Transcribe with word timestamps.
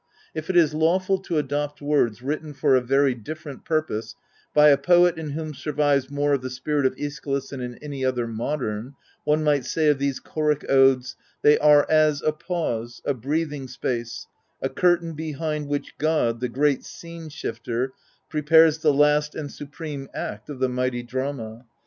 If 0.33 0.49
it 0.49 0.57
is 0.57 0.73
lawful 0.73 1.19
to 1.19 1.37
adopt 1.37 1.79
words 1.79 2.23
written 2.23 2.55
for 2.55 2.75
a 2.75 2.81
very 2.81 3.13
different 3.13 3.63
purpose 3.65 4.15
by 4.51 4.69
a 4.69 4.75
poet 4.77 5.15
in 5.19 5.29
whom 5.29 5.53
survives 5.53 6.09
more 6.09 6.33
of 6.33 6.41
the 6.41 6.49
spirit 6.49 6.87
of 6.87 6.95
iEschylus 6.95 7.49
than 7.51 7.61
in 7.61 7.75
any 7.83 8.03
other 8.03 8.25
modem— 8.25 8.95
one 9.25 9.43
might 9.43 9.63
say 9.63 9.89
of 9.89 9.99
these 9.99 10.19
choric 10.19 10.67
odes, 10.67 11.15
"They 11.43 11.59
are 11.59 11.85
as 11.87 12.23
a 12.23 12.31
pause, 12.31 13.03
a 13.05 13.13
breathing 13.13 13.67
space, 13.67 14.25
a 14.59 14.69
curtain 14.69 15.13
behind 15.13 15.67
which 15.67 15.95
God, 15.99 16.39
the 16.39 16.49
great 16.49 16.83
scene 16.83 17.29
shifter, 17.29 17.93
prepares 18.27 18.79
the 18.79 18.91
last 18.95 19.35
and 19.35 19.51
supreme 19.51 20.09
act 20.15 20.49
of 20.49 20.57
the 20.57 20.67
mighty 20.67 21.03
drama. 21.03 21.67